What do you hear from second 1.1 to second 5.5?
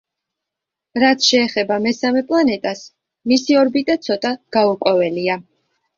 შეეხება მესამე პლანეტას, მისი ორბიტა ცოტა გაურკვეველია.